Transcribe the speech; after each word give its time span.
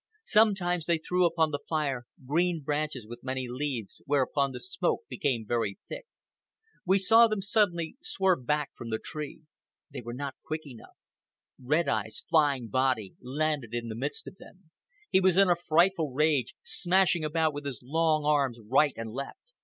Sometimes 0.25 0.87
they 0.87 0.97
threw 0.97 1.27
upon 1.27 1.51
the 1.51 1.59
fire 1.69 2.07
green 2.25 2.63
branches 2.63 3.05
with 3.07 3.21
many 3.23 3.45
leaves, 3.47 4.01
whereupon 4.07 4.51
the 4.51 4.59
smoke 4.59 5.01
became 5.07 5.45
very 5.45 5.77
thick. 5.87 6.07
We 6.87 6.97
saw 6.97 7.27
them 7.27 7.43
suddenly 7.43 7.97
swerve 8.01 8.43
back 8.47 8.71
from 8.73 8.89
the 8.89 8.97
tree. 8.97 9.41
They 9.91 10.01
were 10.01 10.15
not 10.15 10.33
quick 10.43 10.65
enough. 10.65 10.97
Red 11.63 11.87
Eye's 11.87 12.25
flying 12.27 12.67
body 12.67 13.13
landed 13.21 13.75
in 13.75 13.89
the 13.89 13.95
midst 13.95 14.27
of 14.27 14.37
them. 14.37 14.71
He 15.11 15.19
was 15.21 15.37
in 15.37 15.51
a 15.51 15.55
frightful 15.55 16.11
rage, 16.11 16.55
smashing 16.63 17.23
about 17.23 17.53
with 17.53 17.65
his 17.65 17.83
long 17.83 18.25
arms 18.25 18.57
right 18.67 18.93
and 18.97 19.11
left. 19.11 19.53